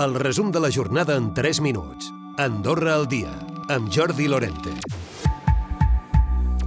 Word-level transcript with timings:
El 0.00 0.14
resum 0.14 0.50
de 0.50 0.58
la 0.58 0.70
jornada 0.72 1.16
en 1.16 1.34
3 1.34 1.60
minuts. 1.60 2.12
Andorra 2.38 2.94
al 2.94 3.06
dia, 3.08 3.30
amb 3.68 3.90
Jordi 3.92 4.26
Lorente. 4.26 4.70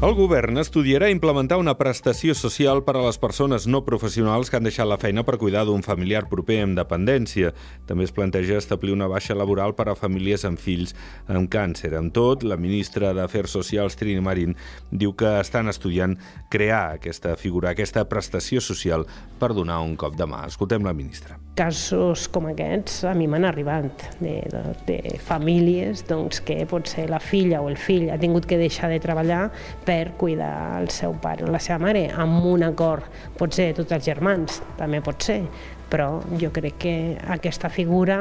El 0.05 0.13
govern 0.13 0.59
estudiarà 0.62 1.09
implementar 1.09 1.57
una 1.57 1.73
prestació 1.79 2.35
social 2.38 2.83
per 2.85 2.93
a 2.99 3.01
les 3.01 3.17
persones 3.17 3.65
no 3.65 3.81
professionals 3.88 4.51
que 4.51 4.59
han 4.59 4.67
deixat 4.69 4.85
la 4.85 4.99
feina 5.01 5.23
per 5.25 5.39
cuidar 5.41 5.63
d'un 5.65 5.81
familiar 5.81 6.27
proper 6.29 6.59
amb 6.67 6.77
dependència. 6.77 7.55
També 7.89 8.05
es 8.05 8.13
planteja 8.13 8.60
establir 8.62 8.94
una 8.94 9.10
baixa 9.10 9.33
laboral 9.33 9.73
per 9.73 9.89
a 9.89 9.97
famílies 9.97 10.46
amb 10.46 10.62
fills 10.62 10.94
amb 11.26 11.49
càncer. 11.49 11.96
Amb 11.97 12.13
tot, 12.13 12.46
la 12.46 12.60
ministra 12.62 13.15
d'Afers 13.17 13.57
Socials, 13.57 13.97
Trini 13.97 14.21
Marín, 14.21 14.53
diu 14.92 15.17
que 15.17 15.39
estan 15.39 15.73
estudiant 15.73 16.13
crear 16.53 16.99
aquesta 16.99 17.34
figura, 17.41 17.73
aquesta 17.73 18.05
prestació 18.05 18.62
social 18.62 19.09
per 19.41 19.55
donar 19.57 19.81
un 19.81 19.98
cop 19.98 20.13
de 20.13 20.30
mà. 20.30 20.45
Escoltem 20.45 20.85
la 20.85 20.94
ministra. 20.94 21.41
Casos 21.55 22.26
com 22.27 22.49
aquests 22.49 23.05
a 23.08 23.13
mi 23.16 23.30
m'han 23.31 23.45
arribat 23.48 24.02
de, 24.20 24.34
de, 24.52 24.64
de 24.90 25.20
famílies 25.23 26.02
doncs, 26.09 26.41
que 26.44 26.58
potser 26.68 27.05
la 27.08 27.22
filla 27.23 27.62
o 27.64 27.70
el 27.72 27.78
fill 27.80 28.09
ha 28.12 28.18
tingut 28.20 28.44
que 28.50 28.59
deixar 28.59 28.90
de 28.91 29.00
treballar 29.00 29.45
per 29.88 30.18
cuidar 30.20 30.81
el 30.81 30.90
seu 30.91 31.16
pare 31.23 31.48
o 31.48 31.54
la 31.54 31.62
seva 31.64 31.80
mare, 31.88 32.09
amb 32.12 32.44
un 32.52 32.68
acord, 32.68 33.08
pot 33.40 33.55
ser 33.55 33.70
tots 33.78 33.95
els 33.95 34.04
germans, 34.04 34.59
també 34.76 35.00
pot 35.05 35.23
ser, 35.23 35.45
però 35.88 36.18
jo 36.41 36.52
crec 36.52 36.76
que 36.84 36.95
aquesta 37.38 37.72
figura 37.72 38.20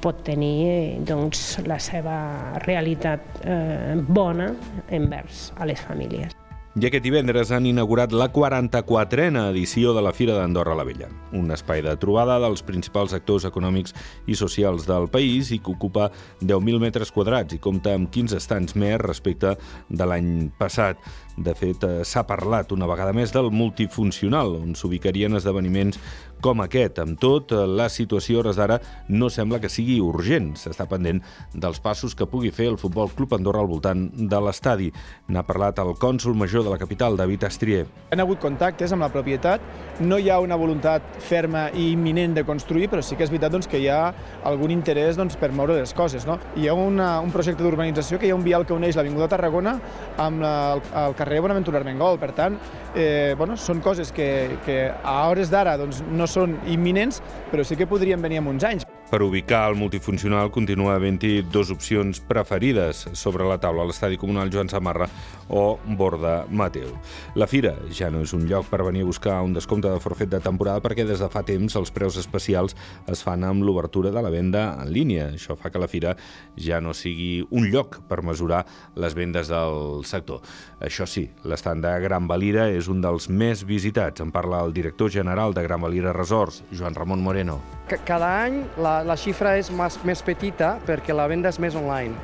pot 0.00 0.22
tenir 0.24 1.02
doncs, 1.10 1.58
la 1.66 1.80
seva 1.82 2.20
realitat 2.64 3.42
eh, 3.42 3.96
bona 3.98 4.52
envers 4.94 5.50
a 5.58 5.66
les 5.68 5.82
famílies. 5.82 6.39
I 6.78 6.84
aquest 6.86 7.02
divendres 7.02 7.50
han 7.50 7.64
inaugurat 7.66 8.12
la 8.14 8.28
44a 8.30 9.48
edició 9.50 9.90
de 9.90 10.04
la 10.06 10.12
Fira 10.14 10.36
d'Andorra 10.36 10.76
la 10.78 10.84
Vella, 10.86 11.08
un 11.34 11.50
espai 11.50 11.80
de 11.82 11.96
trobada 11.98 12.36
dels 12.38 12.62
principals 12.62 13.10
actors 13.16 13.42
econòmics 13.48 13.96
i 14.30 14.36
socials 14.38 14.86
del 14.86 15.08
país 15.10 15.50
i 15.50 15.58
que 15.58 15.72
ocupa 15.74 16.12
10.000 16.38 16.78
metres 16.78 17.10
quadrats 17.10 17.56
i 17.56 17.58
compta 17.58 17.96
amb 17.98 18.06
15 18.14 18.38
estants 18.38 18.78
més 18.78 19.00
respecte 19.02 19.56
de 19.90 20.06
l'any 20.06 20.30
passat. 20.62 21.02
De 21.40 21.54
fet, 21.56 21.82
eh, 21.88 22.04
s'ha 22.04 22.22
parlat 22.28 22.70
una 22.70 22.86
vegada 22.86 23.14
més 23.16 23.32
del 23.32 23.50
multifuncional, 23.50 24.54
on 24.60 24.74
s'ubicarien 24.76 25.34
esdeveniments 25.34 25.98
com 26.40 26.60
aquest. 26.60 26.98
Amb 26.98 27.18
tot, 27.18 27.52
eh, 27.52 27.66
la 27.66 27.88
situació 27.88 28.36
a 28.36 28.40
hores 28.40 28.56
d'ara 28.56 28.80
no 29.08 29.30
sembla 29.30 29.60
que 29.60 29.68
sigui 29.68 30.00
urgent. 30.00 30.54
S'està 30.56 30.86
pendent 30.86 31.22
dels 31.54 31.80
passos 31.80 32.14
que 32.14 32.26
pugui 32.26 32.50
fer 32.50 32.66
el 32.68 32.78
Futbol 32.78 33.10
Club 33.10 33.32
Andorra 33.34 33.60
al 33.60 33.68
voltant 33.68 34.10
de 34.14 34.40
l'estadi. 34.40 34.92
N'ha 35.28 35.42
parlat 35.42 35.78
el 35.78 35.94
cònsul 35.94 36.34
major 36.34 36.59
de 36.64 36.70
la 36.70 36.78
capital, 36.78 37.16
David 37.16 37.44
Astrier. 37.48 37.86
Han 38.10 38.22
hagut 38.22 38.40
contactes 38.42 38.92
amb 38.92 39.04
la 39.04 39.10
propietat, 39.12 39.62
no 40.00 40.18
hi 40.18 40.30
ha 40.30 40.38
una 40.40 40.58
voluntat 40.60 41.18
ferma 41.22 41.68
i 41.70 41.90
imminent 41.92 42.34
de 42.36 42.44
construir, 42.48 42.88
però 42.92 43.02
sí 43.04 43.16
que 43.16 43.26
és 43.26 43.32
veritat 43.32 43.54
doncs, 43.54 43.68
que 43.70 43.80
hi 43.80 43.88
ha 43.88 44.12
algun 44.48 44.74
interès 44.74 45.18
doncs, 45.20 45.38
per 45.40 45.52
moure 45.56 45.78
les 45.78 45.94
coses. 45.96 46.26
No? 46.28 46.38
Hi 46.56 46.68
ha 46.68 46.76
una, 46.76 47.12
un 47.24 47.32
projecte 47.34 47.64
d'urbanització 47.64 48.18
que 48.18 48.28
hi 48.28 48.34
ha 48.34 48.38
un 48.38 48.46
vial 48.46 48.66
que 48.66 48.76
uneix 48.76 48.98
l'Avinguda 48.98 49.30
Tarragona 49.32 49.78
amb 50.18 50.44
la, 50.44 50.54
el, 50.74 50.84
el 51.06 51.18
carrer 51.18 51.42
Bonaventura 51.46 51.80
Armengol. 51.80 52.20
Per 52.20 52.32
tant, 52.36 52.58
eh, 52.94 53.34
bueno, 53.38 53.56
són 53.56 53.82
coses 53.84 54.12
que, 54.12 54.30
que 54.66 54.80
a 54.90 55.18
hores 55.30 55.52
d'ara 55.52 55.76
doncs, 55.80 56.04
no 56.10 56.28
són 56.30 56.58
imminents, 56.66 57.22
però 57.50 57.66
sí 57.66 57.78
que 57.78 57.90
podrien 57.90 58.22
venir 58.22 58.42
en 58.42 58.56
uns 58.56 58.66
anys. 58.66 58.89
Per 59.10 59.24
ubicar 59.24 59.64
el 59.66 59.74
multifuncional 59.74 60.52
continua 60.54 60.92
havent-hi 60.94 61.40
dues 61.50 61.72
opcions 61.74 62.20
preferides 62.28 63.08
sobre 63.18 63.42
la 63.42 63.56
taula, 63.58 63.82
l'estadi 63.88 64.14
comunal 64.14 64.52
Joan 64.54 64.68
Samarra 64.70 65.08
o 65.50 65.80
Borda 65.98 66.44
Mateu. 66.46 66.92
La 67.34 67.48
fira 67.50 67.72
ja 67.90 68.06
no 68.14 68.20
és 68.22 68.30
un 68.38 68.44
lloc 68.46 68.68
per 68.70 68.84
venir 68.86 69.02
a 69.02 69.08
buscar 69.08 69.40
un 69.42 69.56
descompte 69.56 69.90
de 69.90 69.98
forfet 69.98 70.30
de 70.30 70.38
temporada 70.44 70.78
perquè 70.84 71.02
des 71.08 71.18
de 71.18 71.30
fa 71.32 71.42
temps 71.42 71.74
els 71.74 71.90
preus 71.90 72.20
especials 72.22 72.76
es 73.10 73.24
fan 73.26 73.42
amb 73.48 73.66
l'obertura 73.66 74.14
de 74.14 74.22
la 74.22 74.30
venda 74.30 74.76
en 74.78 74.94
línia. 74.94 75.26
Això 75.34 75.58
fa 75.58 75.74
que 75.74 75.82
la 75.82 75.90
fira 75.90 76.14
ja 76.54 76.78
no 76.78 76.94
sigui 76.94 77.42
un 77.50 77.66
lloc 77.74 77.98
per 78.06 78.22
mesurar 78.22 78.62
les 78.94 79.18
vendes 79.18 79.50
del 79.50 80.06
sector. 80.06 80.38
Això 80.78 81.10
sí, 81.10 81.26
l'estand 81.42 81.82
de 81.82 81.98
Gran 82.06 82.30
Valira 82.30 82.70
és 82.70 82.86
un 82.86 83.02
dels 83.02 83.26
més 83.26 83.66
visitats. 83.66 84.22
En 84.22 84.30
parla 84.30 84.62
el 84.62 84.72
director 84.72 85.10
general 85.10 85.50
de 85.50 85.66
Gran 85.66 85.82
Valira 85.82 86.14
Resorts, 86.14 86.62
Joan 86.70 86.94
Ramon 86.94 87.26
Moreno. 87.26 87.58
Cada 88.06 88.28
any 88.44 88.60
la, 88.80 89.00
la 89.06 89.16
xifra 89.18 89.56
és 89.58 89.70
més, 89.74 89.98
més 90.06 90.22
petita 90.26 90.76
perquè 90.86 91.16
la 91.16 91.26
venda 91.30 91.50
és 91.50 91.58
més 91.62 91.76
online. 91.78 92.14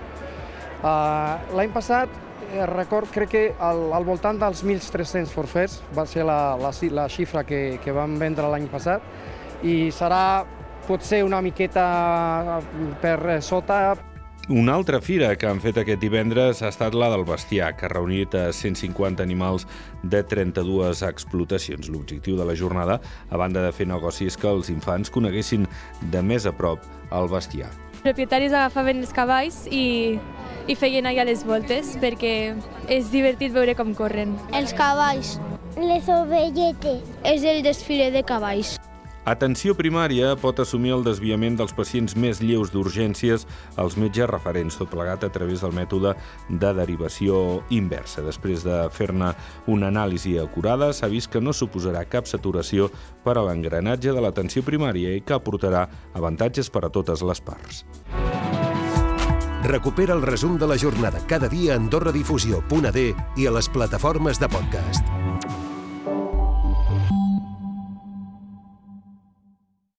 Uh, 0.76 1.56
L'any 1.56 1.72
passat, 1.74 2.12
eh, 2.52 2.66
record, 2.70 3.08
crec 3.12 3.32
que 3.32 3.44
al, 3.58 3.86
al 3.96 4.04
voltant 4.06 4.38
dels 4.38 4.62
1.300 4.64 5.32
forfets 5.32 5.80
va 5.96 6.04
ser 6.06 6.26
la, 6.28 6.56
la, 6.60 6.72
la 6.92 7.08
xifra 7.10 7.42
que, 7.48 7.78
que 7.82 7.94
vam 7.96 8.18
vendre 8.20 8.50
l'any 8.52 8.68
passat 8.70 9.64
i 9.66 9.90
serà 9.94 10.44
potser 10.86 11.22
una 11.26 11.40
miqueta 11.42 12.60
per 13.02 13.40
sota 13.42 13.96
una 14.48 14.74
altra 14.74 15.00
fira 15.00 15.34
que 15.34 15.48
han 15.48 15.58
fet 15.58 15.80
aquest 15.80 15.98
divendres 15.98 16.60
ha 16.62 16.68
estat 16.70 16.94
la 16.94 17.08
del 17.10 17.24
bestiar, 17.26 17.72
que 17.74 17.86
ha 17.86 17.90
reunit 17.90 18.34
a 18.38 18.52
150 18.54 19.22
animals 19.22 19.66
de 20.02 20.22
32 20.22 21.02
explotacions. 21.02 21.88
L'objectiu 21.90 22.36
de 22.38 22.46
la 22.46 22.54
jornada, 22.54 23.00
a 23.30 23.36
banda 23.36 23.64
de 23.64 23.72
fer 23.74 23.88
negocis, 23.90 24.38
que 24.38 24.46
els 24.46 24.70
infants 24.70 25.10
coneguessin 25.10 25.66
de 26.12 26.22
més 26.22 26.46
a 26.46 26.54
prop 26.54 26.86
el 27.10 27.26
bestiar. 27.32 27.72
Els 27.96 28.06
propietaris 28.06 28.54
agafaven 28.54 29.02
els 29.02 29.10
cavalls 29.10 29.64
i, 29.66 30.14
i 30.70 30.78
feien 30.78 31.10
allà 31.10 31.26
les 31.26 31.42
voltes 31.42 31.96
perquè 31.98 32.54
és 32.86 33.10
divertit 33.10 33.50
veure 33.50 33.74
com 33.74 33.96
corren. 33.98 34.38
Els 34.54 34.76
cavalls, 34.78 35.40
les 35.74 36.06
ovelletes. 36.06 37.02
És 37.26 37.42
el 37.42 37.64
desfile 37.66 38.12
de 38.14 38.22
cavalls. 38.22 38.75
Atenció 39.26 39.74
primària 39.74 40.36
pot 40.38 40.60
assumir 40.62 40.92
el 40.94 41.00
desviament 41.02 41.56
dels 41.58 41.72
pacients 41.74 42.12
més 42.14 42.38
lleus 42.38 42.70
d'urgències 42.70 43.42
als 43.74 43.96
metges 43.98 44.28
referents, 44.30 44.76
tot 44.78 44.92
plegat 44.92 45.24
a 45.26 45.30
través 45.34 45.64
del 45.64 45.74
mètode 45.74 46.12
de 46.46 46.70
derivació 46.78 47.40
inversa. 47.74 48.22
Després 48.22 48.62
de 48.62 48.84
fer-ne 48.94 49.32
una 49.66 49.90
anàlisi 49.90 50.36
acurada, 50.38 50.92
s'ha 50.94 51.10
vist 51.10 51.32
que 51.32 51.42
no 51.42 51.50
suposarà 51.50 52.04
cap 52.06 52.30
saturació 52.30 52.86
per 53.26 53.34
a 53.34 53.42
l'engranatge 53.48 54.14
de 54.14 54.22
l'atenció 54.22 54.62
primària 54.62 55.16
i 55.18 55.26
que 55.26 55.34
aportarà 55.34 55.88
avantatges 56.14 56.70
per 56.70 56.84
a 56.86 56.92
totes 56.94 57.26
les 57.26 57.42
parts. 57.42 57.82
Recupera 59.66 60.14
el 60.14 60.22
resum 60.22 60.54
de 60.54 60.70
la 60.70 60.78
jornada 60.78 61.18
cada 61.26 61.50
dia 61.50 61.74
a 61.74 61.80
AndorraDifusió.d 61.82 63.06
i 63.42 63.50
a 63.50 63.56
les 63.58 63.68
plataformes 63.74 64.38
de 64.38 64.54
podcast. 64.54 65.35